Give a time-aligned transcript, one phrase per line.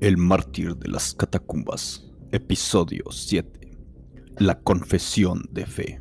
[0.00, 3.76] El mártir de las catacumbas, episodio 7.
[4.38, 6.00] La confesión de fe.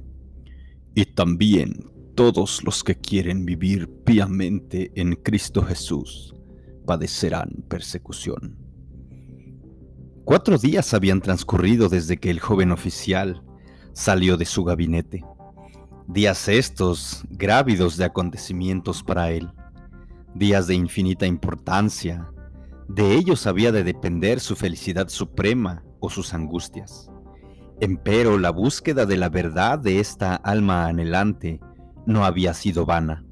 [0.96, 6.34] Y también todos los que quieren vivir piamente en Cristo Jesús
[6.86, 8.58] padecerán persecución.
[10.24, 13.44] Cuatro días habían transcurrido desde que el joven oficial
[13.92, 15.26] salió de su gabinete.
[16.08, 19.50] Días estos grávidos de acontecimientos para él.
[20.36, 22.32] Días de infinita importancia
[22.90, 27.12] de ellos había de depender su felicidad suprema o sus angustias.
[27.80, 31.62] Empero la búsqueda de la verdad de esta alma anhelante
[32.08, 33.24] no había sido vana,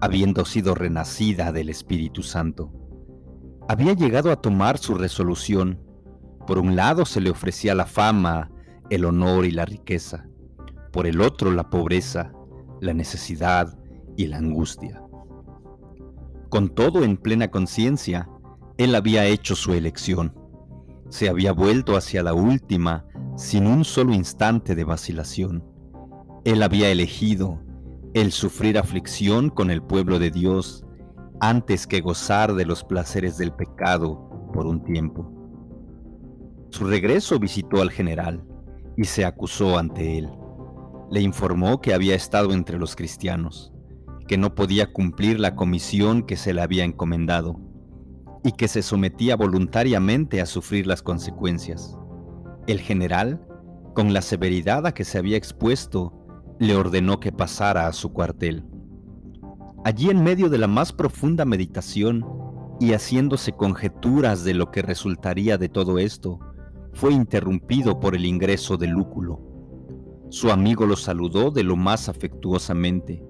[0.00, 2.72] habiendo sido renacida del Espíritu Santo.
[3.68, 5.78] Había llegado a tomar su resolución.
[6.46, 8.50] Por un lado se le ofrecía la fama,
[8.88, 10.26] el honor y la riqueza.
[10.90, 12.32] Por el otro la pobreza,
[12.80, 13.78] la necesidad
[14.16, 15.02] y la angustia.
[16.48, 18.30] Con todo en plena conciencia,
[18.78, 20.34] él había hecho su elección.
[21.08, 25.64] Se había vuelto hacia la última sin un solo instante de vacilación.
[26.44, 27.62] Él había elegido
[28.12, 30.84] el sufrir aflicción con el pueblo de Dios
[31.40, 35.32] antes que gozar de los placeres del pecado por un tiempo.
[36.70, 38.44] Su regreso visitó al general
[38.96, 40.30] y se acusó ante él.
[41.10, 43.72] Le informó que había estado entre los cristianos,
[44.28, 47.65] que no podía cumplir la comisión que se le había encomendado
[48.46, 51.98] y que se sometía voluntariamente a sufrir las consecuencias.
[52.68, 53.44] El general,
[53.92, 56.12] con la severidad a que se había expuesto,
[56.60, 58.64] le ordenó que pasara a su cuartel.
[59.84, 62.24] Allí en medio de la más profunda meditación
[62.78, 66.38] y haciéndose conjeturas de lo que resultaría de todo esto,
[66.92, 69.40] fue interrumpido por el ingreso de Lúculo.
[70.30, 73.24] Su amigo lo saludó de lo más afectuosamente,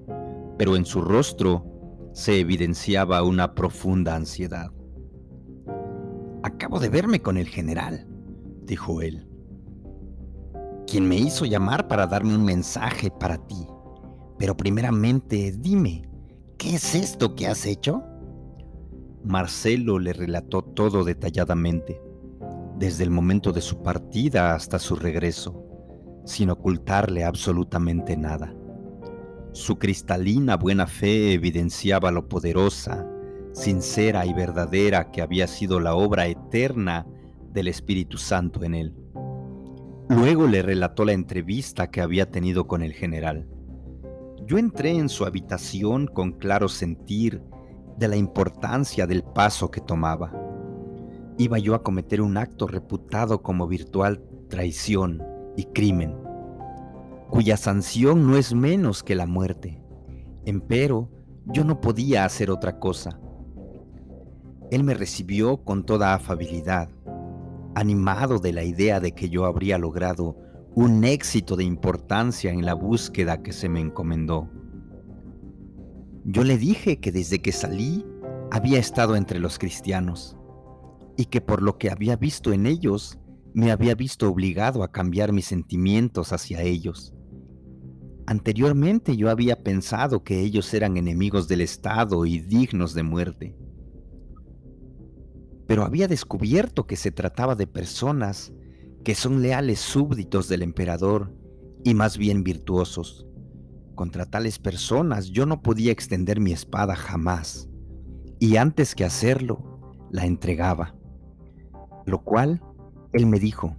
[0.58, 1.64] pero en su rostro
[2.12, 4.70] se evidenciaba una profunda ansiedad.
[6.46, 8.06] Acabo de verme con el general,
[8.62, 9.28] dijo él,
[10.86, 13.66] quien me hizo llamar para darme un mensaje para ti.
[14.38, 16.08] Pero primeramente, dime,
[16.56, 18.04] ¿qué es esto que has hecho?
[19.24, 22.00] Marcelo le relató todo detalladamente,
[22.78, 25.64] desde el momento de su partida hasta su regreso,
[26.26, 28.54] sin ocultarle absolutamente nada.
[29.50, 33.04] Su cristalina buena fe evidenciaba lo poderosa
[33.56, 37.06] sincera y verdadera que había sido la obra eterna
[37.54, 38.94] del Espíritu Santo en él.
[40.10, 43.48] Luego le relató la entrevista que había tenido con el general.
[44.46, 47.42] Yo entré en su habitación con claro sentir
[47.96, 50.32] de la importancia del paso que tomaba.
[51.38, 55.22] Iba yo a cometer un acto reputado como virtual traición
[55.56, 56.14] y crimen,
[57.30, 59.82] cuya sanción no es menos que la muerte.
[60.44, 61.10] Empero,
[61.46, 63.18] yo no podía hacer otra cosa
[64.70, 66.88] él me recibió con toda afabilidad,
[67.74, 70.36] animado de la idea de que yo habría logrado
[70.74, 74.50] un éxito de importancia en la búsqueda que se me encomendó.
[76.24, 78.04] Yo le dije que desde que salí
[78.50, 80.36] había estado entre los cristianos
[81.16, 83.18] y que por lo que había visto en ellos
[83.54, 87.14] me había visto obligado a cambiar mis sentimientos hacia ellos.
[88.26, 93.56] Anteriormente yo había pensado que ellos eran enemigos del Estado y dignos de muerte
[95.66, 98.52] pero había descubierto que se trataba de personas
[99.04, 101.32] que son leales súbditos del emperador
[101.84, 103.26] y más bien virtuosos.
[103.94, 107.68] Contra tales personas yo no podía extender mi espada jamás,
[108.38, 110.94] y antes que hacerlo, la entregaba.
[112.04, 112.62] Lo cual,
[113.12, 113.76] él me dijo,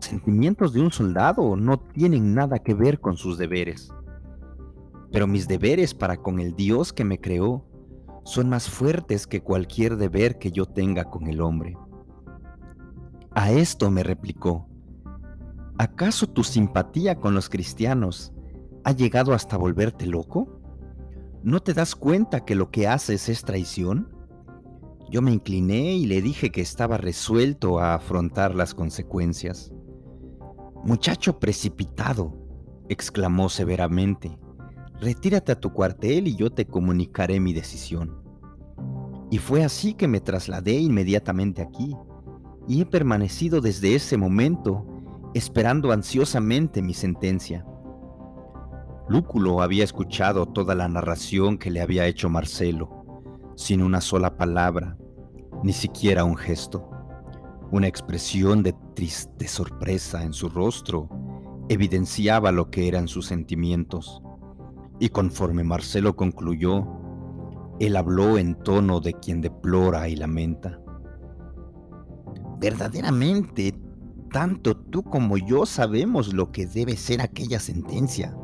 [0.00, 3.90] sentimientos de un soldado no tienen nada que ver con sus deberes,
[5.12, 7.64] pero mis deberes para con el Dios que me creó
[8.24, 11.76] son más fuertes que cualquier deber que yo tenga con el hombre.
[13.32, 14.68] A esto me replicó,
[15.78, 18.32] ¿acaso tu simpatía con los cristianos
[18.84, 20.60] ha llegado hasta volverte loco?
[21.42, 24.08] ¿No te das cuenta que lo que haces es traición?
[25.10, 29.72] Yo me incliné y le dije que estaba resuelto a afrontar las consecuencias.
[30.82, 32.34] Muchacho precipitado,
[32.88, 34.38] exclamó severamente,
[35.04, 38.16] retírate a tu cuartel y yo te comunicaré mi decisión.
[39.30, 41.94] Y fue así que me trasladé inmediatamente aquí,
[42.66, 44.86] y he permanecido desde ese momento
[45.34, 47.66] esperando ansiosamente mi sentencia.
[49.08, 52.88] Lúculo había escuchado toda la narración que le había hecho Marcelo,
[53.54, 54.96] sin una sola palabra,
[55.62, 56.88] ni siquiera un gesto.
[57.70, 61.10] Una expresión de triste sorpresa en su rostro
[61.68, 64.22] evidenciaba lo que eran sus sentimientos.
[65.00, 66.86] Y conforme Marcelo concluyó,
[67.80, 70.80] él habló en tono de quien deplora y lamenta.
[72.60, 73.74] Verdaderamente,
[74.30, 78.36] tanto tú como yo sabemos lo que debe ser aquella sentencia.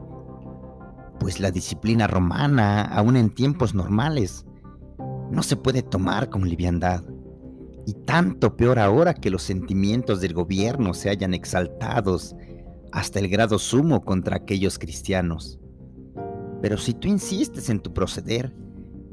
[1.21, 4.45] Pues la disciplina romana, aun en tiempos normales,
[5.31, 7.05] no se puede tomar con liviandad.
[7.87, 12.35] Y tanto peor ahora que los sentimientos del gobierno se hayan exaltados
[12.93, 15.60] hasta el grado sumo contra aquellos cristianos.
[16.61, 18.55] Pero si tú insistes en tu proceder,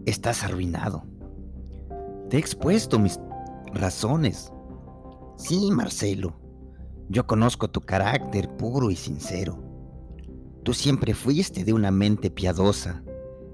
[0.06, 1.04] estás arruinado.
[2.30, 3.20] Te he expuesto mis
[3.74, 4.52] razones.
[5.38, 6.40] Sí, Marcelo,
[7.10, 9.64] yo conozco tu carácter puro y sincero.
[10.64, 13.04] Tú siempre fuiste de una mente piadosa.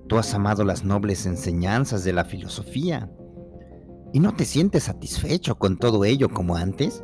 [0.07, 3.11] Tú has amado las nobles enseñanzas de la filosofía.
[4.11, 7.03] ¿Y no te sientes satisfecho con todo ello como antes?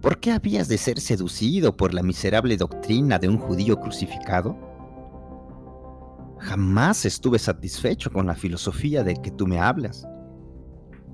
[0.00, 4.73] ¿Por qué habías de ser seducido por la miserable doctrina de un judío crucificado?
[6.44, 10.06] Jamás estuve satisfecho con la filosofía de que tú me hablas.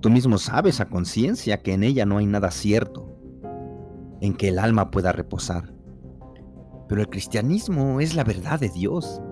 [0.00, 3.16] Tú mismo sabes a conciencia que en ella no hay nada cierto,
[4.20, 5.72] en que el alma pueda reposar.
[6.88, 9.22] Pero el cristianismo es la verdad de Dios,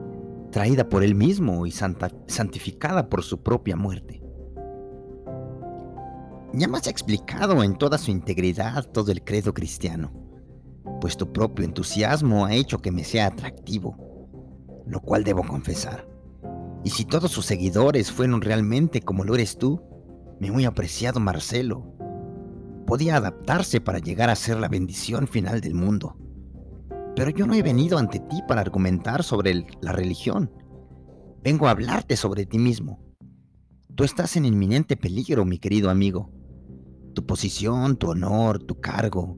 [0.53, 4.23] traída por Él mismo y santificada por su propia muerte.
[6.53, 10.13] Ya me has explicado en toda su integridad todo el credo cristiano,
[11.01, 14.08] pues tu propio entusiasmo ha hecho que me sea atractivo
[14.89, 16.09] lo cual debo confesar.
[16.85, 19.83] Y si todos sus seguidores fueron realmente como lo eres tú,
[20.41, 21.95] mi muy apreciado Marcelo,
[22.87, 26.17] podía adaptarse para llegar a ser la bendición final del mundo.
[27.15, 30.51] Pero yo no he venido ante ti para argumentar sobre la religión.
[31.43, 33.01] Vengo a hablarte sobre ti mismo.
[33.95, 36.31] Tú estás en inminente peligro, mi querido amigo.
[37.15, 39.37] Tu posición, tu honor, tu cargo,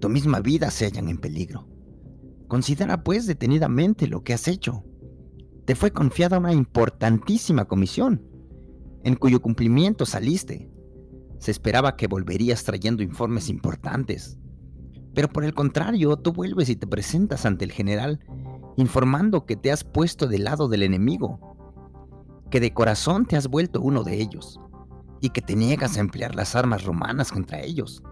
[0.00, 1.68] tu misma vida se hallan en peligro.
[2.48, 4.84] Considera pues detenidamente lo que has hecho.
[5.64, 8.22] Te fue confiada una importantísima comisión,
[9.02, 10.70] en cuyo cumplimiento saliste.
[11.38, 14.38] Se esperaba que volverías trayendo informes importantes.
[15.14, 18.20] Pero por el contrario, tú vuelves y te presentas ante el general
[18.76, 21.38] informando que te has puesto del lado del enemigo,
[22.50, 24.60] que de corazón te has vuelto uno de ellos,
[25.20, 28.02] y que te niegas a emplear las armas romanas contra ellos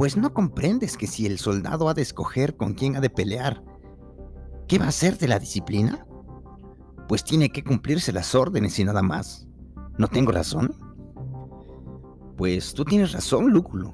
[0.00, 3.62] pues no comprendes que si el soldado ha de escoger con quién ha de pelear,
[4.66, 6.06] ¿qué va a hacer de la disciplina?
[7.06, 9.46] Pues tiene que cumplirse las órdenes y nada más.
[9.98, 10.74] ¿No tengo razón?
[12.38, 13.92] Pues tú tienes razón, Lúculo.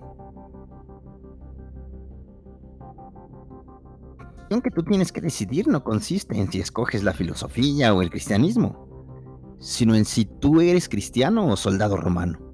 [4.48, 8.10] Lo que tú tienes que decidir no consiste en si escoges la filosofía o el
[8.10, 12.45] cristianismo, sino en si tú eres cristiano o soldado romano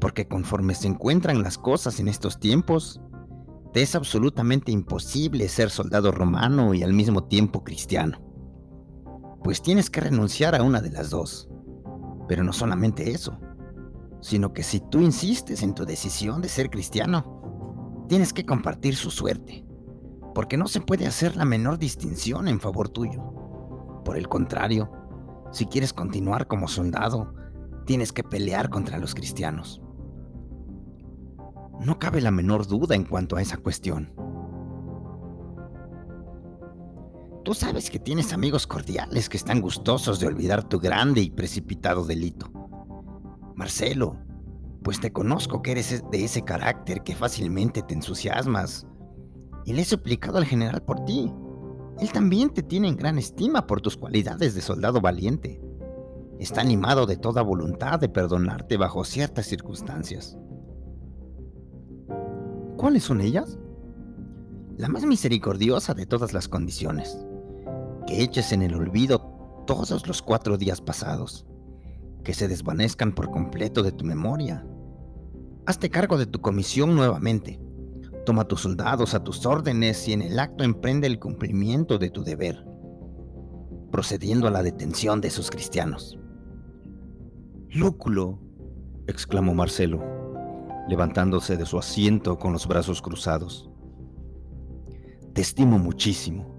[0.00, 3.00] porque conforme se encuentran las cosas en estos tiempos,
[3.72, 8.18] te es absolutamente imposible ser soldado romano y al mismo tiempo cristiano.
[9.42, 11.48] Pues tienes que renunciar a una de las dos.
[12.28, 13.38] Pero no solamente eso,
[14.20, 19.10] sino que si tú insistes en tu decisión de ser cristiano, tienes que compartir su
[19.10, 19.64] suerte,
[20.34, 23.22] porque no se puede hacer la menor distinción en favor tuyo.
[24.04, 24.90] Por el contrario,
[25.52, 27.34] si quieres continuar como soldado,
[27.86, 29.82] tienes que pelear contra los cristianos.
[31.80, 34.12] No cabe la menor duda en cuanto a esa cuestión.
[37.44, 42.04] Tú sabes que tienes amigos cordiales que están gustosos de olvidar tu grande y precipitado
[42.04, 42.50] delito.
[43.54, 44.16] Marcelo,
[44.82, 48.86] pues te conozco que eres de ese carácter que fácilmente te entusiasmas.
[49.64, 51.32] Y le he suplicado al general por ti.
[52.00, 55.60] Él también te tiene en gran estima por tus cualidades de soldado valiente.
[56.38, 60.38] Está animado de toda voluntad de perdonarte bajo ciertas circunstancias.
[62.78, 63.58] ¿Cuáles son ellas?
[64.76, 67.18] La más misericordiosa de todas las condiciones.
[68.06, 71.44] Que eches en el olvido todos los cuatro días pasados.
[72.22, 74.64] Que se desvanezcan por completo de tu memoria.
[75.66, 77.60] Hazte cargo de tu comisión nuevamente.
[78.24, 82.22] Toma tus soldados a tus órdenes y en el acto emprende el cumplimiento de tu
[82.22, 82.64] deber,
[83.90, 86.16] procediendo a la detención de esos cristianos.
[87.70, 88.38] Lúculo,
[89.08, 90.17] exclamó Marcelo
[90.88, 93.70] levantándose de su asiento con los brazos cruzados.
[95.34, 96.58] Te estimo muchísimo,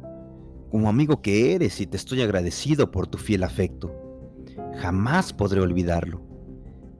[0.72, 3.92] como amigo que eres y te estoy agradecido por tu fiel afecto.
[4.78, 6.22] Jamás podré olvidarlo,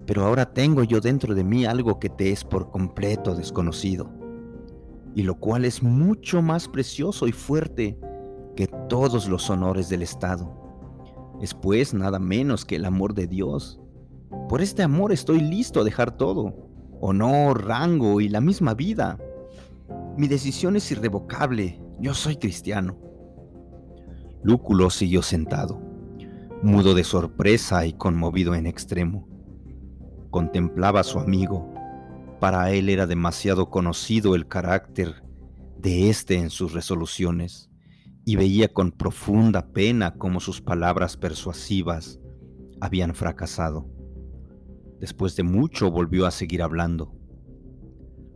[0.08, 4.10] pero ahora tengo yo dentro de mí algo que te es por completo desconocido,
[5.14, 8.00] y lo cual es mucho más precioso y fuerte
[8.56, 10.52] que todos los honores del Estado.
[11.40, 13.80] Es pues nada menos que el amor de Dios.
[14.50, 16.69] Por este amor estoy listo a dejar todo
[17.02, 19.18] honor, rango y la misma vida.
[20.18, 22.98] Mi decisión es irrevocable, yo soy cristiano.
[24.44, 25.82] Lúculo siguió sentado,
[26.64, 29.28] mudo de sorpresa y conmovido en extremo.
[30.30, 31.74] Contemplaba a su amigo,
[32.40, 35.24] Para él era demasiado conocido el carácter
[35.78, 37.70] de éste en sus resoluciones,
[38.24, 42.20] y veía con profunda pena cómo sus palabras persuasivas
[42.80, 43.99] habían fracasado.
[45.00, 47.14] Después de mucho volvió a seguir hablando.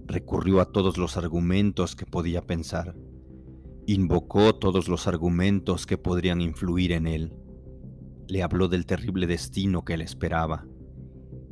[0.05, 2.95] Recurrió a todos los argumentos que podía pensar.
[3.85, 7.33] Invocó todos los argumentos que podrían influir en él.
[8.27, 10.65] Le habló del terrible destino que le esperaba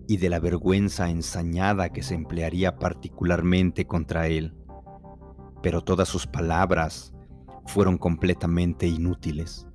[0.07, 4.53] y de la vergüenza ensañada que se emplearía particularmente contra él.
[5.61, 7.13] Pero todas sus palabras
[7.65, 9.67] fueron completamente inútiles.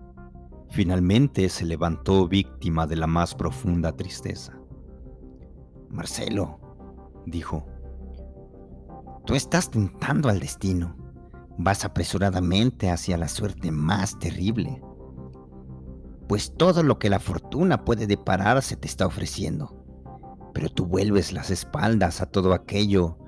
[0.71, 4.59] Finalmente se levantó víctima de la más profunda tristeza.
[5.91, 6.61] Marcelo,
[7.27, 7.67] dijo,
[9.25, 10.97] tú estás tentando al destino.
[11.59, 14.83] Vas apresuradamente hacia la suerte más terrible.
[16.29, 19.75] Pues todo lo que la fortuna puede deparar se te está ofreciendo.
[20.53, 23.19] Pero tú vuelves las espaldas a todo aquello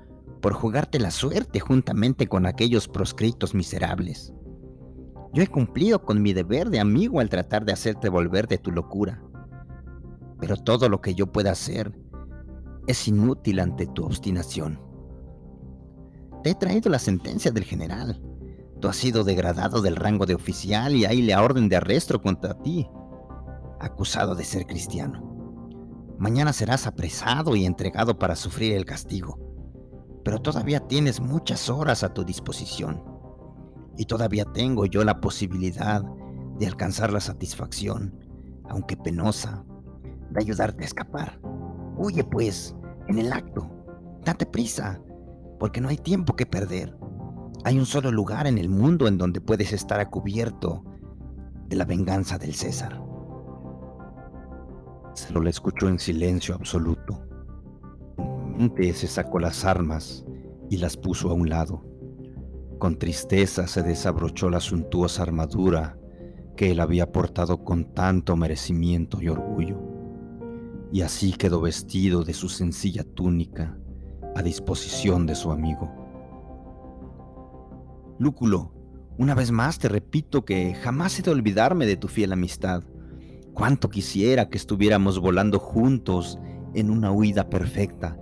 [0.41, 4.33] por jugarte la suerte juntamente con aquellos proscritos miserables.
[5.33, 8.71] Yo he cumplido con mi deber de amigo al tratar de hacerte volver de tu
[8.71, 9.21] locura.
[10.39, 11.93] Pero todo lo que yo pueda hacer
[12.89, 14.81] es inútil ante tu obstinación.
[16.43, 18.19] Te he traído la sentencia del general.
[18.81, 22.55] Tú has sido degradado del rango de oficial y hay la orden de arresto contra
[22.63, 22.89] ti,
[23.79, 25.21] acusado de ser cristiano.
[26.17, 29.37] Mañana serás apresado y entregado para sufrir el castigo.
[30.23, 33.03] Pero todavía tienes muchas horas a tu disposición.
[33.97, 36.03] Y todavía tengo yo la posibilidad
[36.57, 38.17] de alcanzar la satisfacción,
[38.67, 39.63] aunque penosa,
[40.31, 41.39] de ayudarte a escapar.
[41.97, 42.75] Huye pues,
[43.09, 43.69] en el acto.
[44.23, 45.01] Date prisa,
[45.59, 46.95] porque no hay tiempo que perder.
[47.65, 50.85] Hay un solo lugar en el mundo en donde puedes estar a cubierto
[51.67, 53.01] de la venganza del César.
[55.13, 57.25] Se lo escuchó en silencio absoluto.
[58.77, 60.25] se sacó las armas
[60.69, 61.83] y las puso a un lado.
[62.77, 65.97] Con tristeza se desabrochó la suntuosa armadura
[66.55, 69.88] que él había portado con tanto merecimiento y orgullo
[70.91, 73.77] y así quedó vestido de su sencilla túnica
[74.35, 75.91] a disposición de su amigo.
[78.17, 78.73] Lúculo,
[79.17, 82.83] una vez más te repito que jamás he de olvidarme de tu fiel amistad.
[83.53, 86.39] Cuánto quisiera que estuviéramos volando juntos
[86.73, 88.17] en una huida perfecta,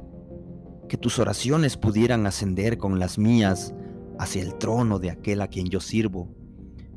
[0.90, 3.74] que tus oraciones pudieran ascender con las mías
[4.20, 6.30] hacia el trono de aquel a quien yo sirvo.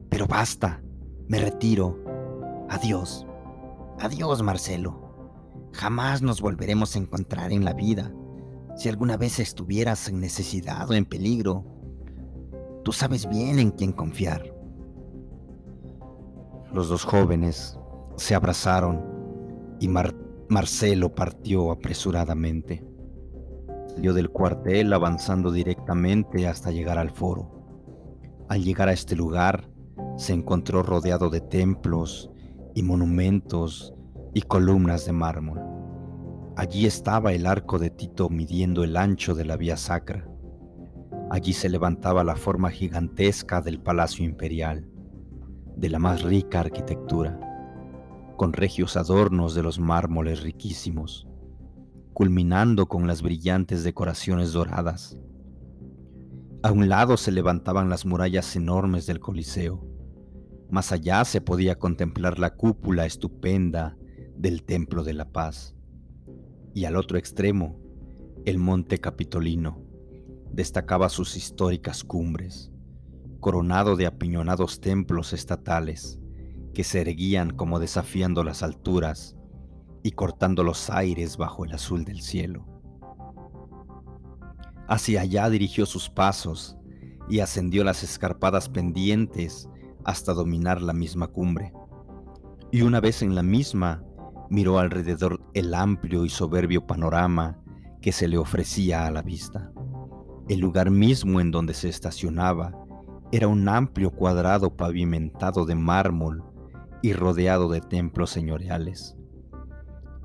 [0.08, 0.82] Pero basta,
[1.28, 2.02] me retiro.
[2.68, 3.26] Adiós.
[3.98, 5.09] Adiós, Marcelo.
[5.72, 8.12] Jamás nos volveremos a encontrar en la vida.
[8.76, 11.64] Si alguna vez estuvieras en necesidad o en peligro,
[12.84, 14.54] tú sabes bien en quién confiar.
[16.72, 17.78] Los dos jóvenes
[18.16, 19.02] se abrazaron
[19.80, 19.88] y
[20.48, 22.84] Marcelo partió apresuradamente.
[23.88, 27.60] Salió del cuartel avanzando directamente hasta llegar al foro.
[28.48, 29.70] Al llegar a este lugar,
[30.16, 32.30] se encontró rodeado de templos
[32.74, 33.94] y monumentos
[34.34, 35.60] y columnas de mármol.
[36.56, 40.28] Allí estaba el arco de Tito midiendo el ancho de la vía sacra.
[41.30, 44.88] Allí se levantaba la forma gigantesca del palacio imperial,
[45.76, 47.38] de la más rica arquitectura,
[48.36, 51.26] con regios adornos de los mármoles riquísimos,
[52.12, 55.16] culminando con las brillantes decoraciones doradas.
[56.62, 59.86] A un lado se levantaban las murallas enormes del Coliseo.
[60.68, 63.96] Más allá se podía contemplar la cúpula estupenda
[64.40, 65.74] del Templo de la Paz.
[66.72, 67.78] Y al otro extremo,
[68.46, 69.84] el Monte Capitolino
[70.50, 72.72] destacaba sus históricas cumbres,
[73.40, 76.18] coronado de apiñonados templos estatales
[76.72, 79.36] que se erguían como desafiando las alturas
[80.02, 82.64] y cortando los aires bajo el azul del cielo.
[84.88, 86.78] Hacia allá dirigió sus pasos
[87.28, 89.68] y ascendió las escarpadas pendientes
[90.02, 91.74] hasta dominar la misma cumbre.
[92.72, 94.02] Y una vez en la misma,
[94.50, 97.58] miró alrededor el amplio y soberbio panorama
[98.02, 99.72] que se le ofrecía a la vista.
[100.48, 102.72] El lugar mismo en donde se estacionaba
[103.32, 106.44] era un amplio cuadrado pavimentado de mármol
[107.02, 109.16] y rodeado de templos señoriales.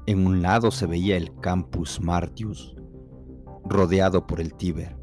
[0.08, 2.76] En un lado se veía el Campus Martius,
[3.64, 4.98] rodeado por el Tíber,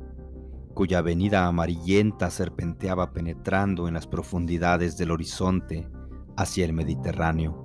[0.75, 5.89] cuya avenida amarillenta serpenteaba penetrando en las profundidades del horizonte
[6.37, 7.62] hacia el Mediterráneo.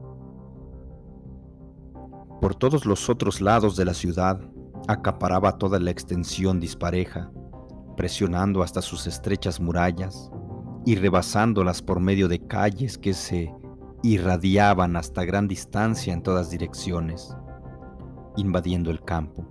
[2.41, 4.39] Por todos los otros lados de la ciudad
[4.87, 7.31] acaparaba toda la extensión dispareja,
[7.95, 10.29] presionando hasta sus estrechas murallas
[10.85, 13.51] y rebasándolas por medio de calles que se
[14.03, 17.35] irradiaban hasta gran distancia en todas direcciones,
[18.37, 19.47] invadiendo el campo,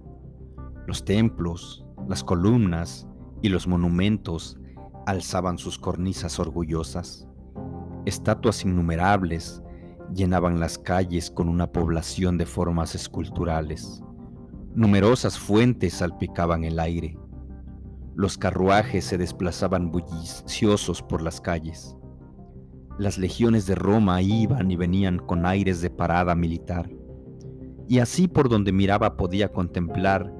[0.86, 3.08] Los templos, las columnas
[3.42, 4.56] y los monumentos
[5.06, 7.26] alzaban sus cornisas orgullosas.
[8.04, 9.60] Estatuas innumerables
[10.14, 14.02] llenaban las calles con una población de formas esculturales.
[14.74, 17.18] Numerosas fuentes salpicaban el aire.
[18.14, 21.96] Los carruajes se desplazaban bulliciosos por las calles.
[22.98, 26.90] Las legiones de Roma iban y venían con aires de parada militar.
[27.88, 30.32] Y así por donde miraba podía contemplar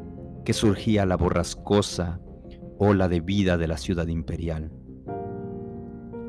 [0.45, 2.21] que surgía la borrascosa
[2.79, 4.71] ola de vida de la ciudad imperial.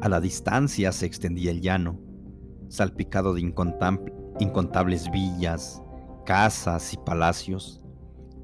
[0.01, 1.99] A la distancia se extendía el llano,
[2.69, 5.81] salpicado de incontables villas,
[6.25, 7.81] casas y palacios,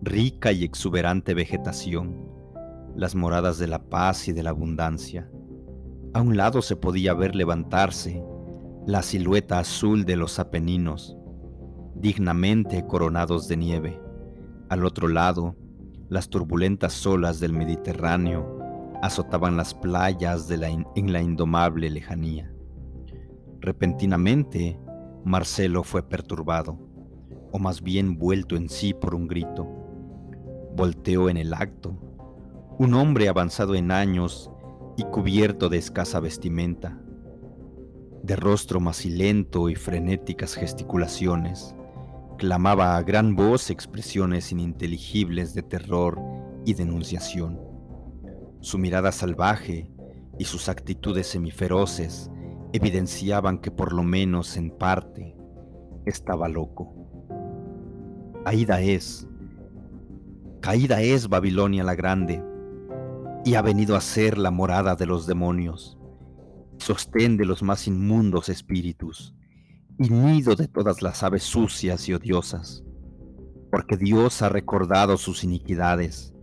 [0.01, 2.18] rica y exuberante vegetación,
[2.96, 5.30] las moradas de la paz y de la abundancia.
[6.13, 8.24] A un lado se podía ver levantarse
[8.86, 11.18] la silueta azul de los Apeninos,
[11.96, 14.00] dignamente coronados de nieve.
[14.70, 15.56] Al otro lado,
[16.10, 18.60] las turbulentas olas del Mediterráneo
[19.01, 22.52] azotaban las playas en la indomable lejanía.
[23.63, 24.77] Repentinamente,
[25.24, 26.77] Marcelo fue perturbado,
[27.50, 29.65] o más bien vuelto en sí por un grito.
[30.75, 31.98] Volteó en el acto.
[32.77, 34.51] Un hombre avanzado en años
[34.98, 37.00] y cubierto de escasa vestimenta,
[38.22, 41.74] de rostro macilento y frenéticas gesticulaciones,
[42.38, 46.20] clamaba a gran voz expresiones ininteligibles de terror
[46.65, 47.62] y denunciación.
[48.60, 49.89] Su mirada salvaje
[50.38, 52.29] y sus actitudes semiferoces
[52.74, 55.36] evidenciaban que por lo menos en parte
[56.06, 56.94] estaba loco.
[58.46, 59.27] Aida es,
[60.60, 62.44] caída es Babilonia la Grande,
[63.46, 65.98] y ha venido a ser la morada de los demonios,
[66.77, 69.36] sostén de los más inmundos espíritus,
[70.00, 72.84] y nido de todas las aves sucias y odiosas,
[73.72, 76.33] porque Dios ha recordado sus iniquidades.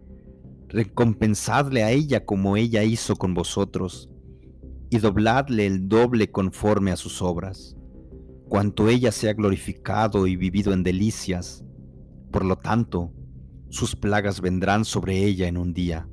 [0.69, 4.10] Recompensadle a ella como ella hizo con vosotros,
[4.91, 7.77] y dobladle el doble conforme a sus obras,
[8.49, 11.65] cuanto ella se ha glorificado y vivido en delicias.
[12.33, 13.13] Por lo tanto,
[13.69, 16.09] sus plagas vendrán sobre ella en un día,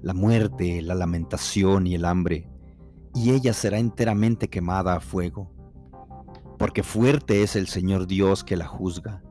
[0.00, 2.48] la muerte, la lamentación y el hambre,
[3.12, 5.52] y ella será enteramente quemada a fuego.
[6.58, 9.24] Porque fuerte es el Señor Dios que la juzga.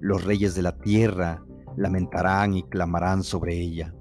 [0.00, 1.44] Los reyes de la tierra
[1.76, 3.94] lamentarán y clamarán sobre ella,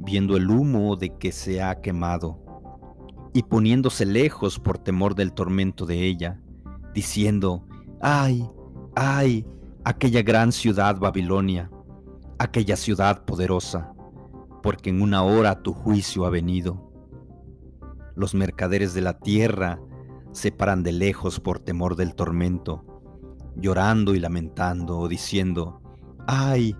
[0.00, 2.43] viendo el humo de que se ha quemado
[3.34, 6.40] y poniéndose lejos por temor del tormento de ella,
[6.94, 7.66] diciendo,
[8.00, 8.48] ay,
[8.94, 9.44] ay,
[9.84, 11.68] aquella gran ciudad Babilonia,
[12.38, 13.92] aquella ciudad poderosa,
[14.62, 16.92] porque en una hora tu juicio ha venido.
[18.14, 19.80] Los mercaderes de la tierra
[20.30, 22.84] se paran de lejos por temor del tormento,
[23.56, 25.82] llorando y lamentando, diciendo,
[26.28, 26.76] ay,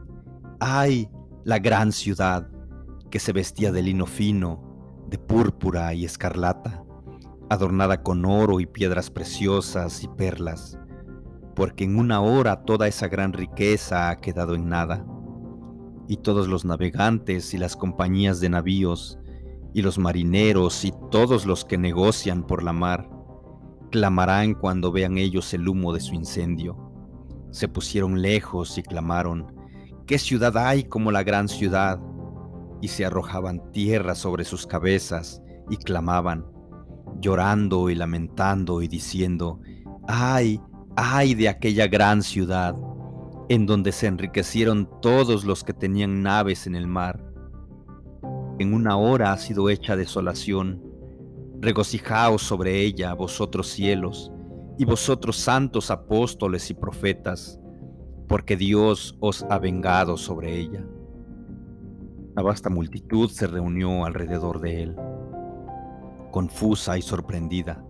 [0.61, 1.09] ay,
[1.43, 2.49] la gran ciudad
[3.11, 4.63] que se vestía de lino fino,
[5.09, 6.85] de púrpura y escarlata,
[7.51, 10.79] adornada con oro y piedras preciosas y perlas,
[11.55, 15.07] porque en una hora toda esa gran riqueza ha quedado en nada,
[16.09, 19.19] y todos los navegantes y las compañías de navíos,
[19.73, 23.11] y los marineros y todos los que negocian por la mar,
[23.90, 26.77] clamarán cuando vean ellos el humo de su incendio.
[27.51, 29.55] Se pusieron lejos y clamaron,
[30.07, 32.01] ¿qué ciudad hay como la gran ciudad?
[32.85, 36.44] Y se arrojaban tierra sobre sus cabezas y clamaban,
[37.18, 39.59] llorando y lamentando y diciendo,
[40.07, 40.61] ay,
[40.94, 42.77] ay de aquella gran ciudad,
[43.49, 47.25] en donde se enriquecieron todos los que tenían naves en el mar.
[48.59, 50.83] En una hora ha sido hecha desolación.
[51.62, 54.31] Regocijaos sobre ella, vosotros cielos,
[54.77, 57.59] y vosotros santos apóstoles y profetas,
[58.29, 60.85] porque Dios os ha vengado sobre ella.
[62.35, 64.97] La vasta multitud se reunió alrededor de él,
[66.33, 67.85] confusa y sorprendida,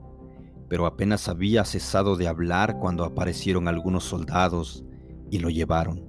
[0.68, 4.84] pero apenas había cesado de hablar cuando aparecieron algunos soldados
[5.30, 6.04] y lo llevaron.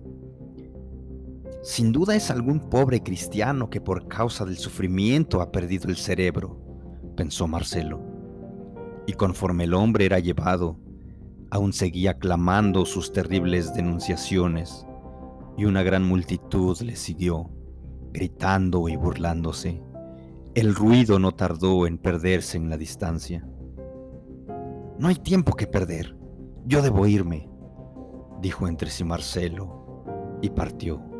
[1.64, 6.60] Sin duda es algún pobre cristiano que por causa del sufrimiento ha perdido el cerebro,
[7.16, 8.02] pensó Marcelo.
[9.08, 10.78] Y conforme el hombre era llevado,
[11.52, 14.86] aún seguía clamando sus terribles denunciaciones,
[15.58, 17.55] y una gran multitud le siguió
[18.16, 19.82] gritando y burlándose.
[20.54, 23.46] El ruido no tardó en perderse en la distancia.
[24.98, 26.16] No hay tiempo que perder.
[26.66, 27.50] Yo debo irme,
[28.42, 31.15] dijo entre sí Marcelo, y partió.